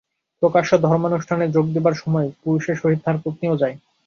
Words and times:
প্রকাশ্য 0.41 0.71
ধর্মানুষ্ঠানে 0.85 1.45
যোগ 1.47 1.65
দিবার 1.73 1.95
সময় 1.95 2.27
পুরুষের 2.41 2.75
সহিত 2.81 2.99
তাহার 3.03 3.21
পত্নীও 3.23 3.59
যায়। 3.61 3.75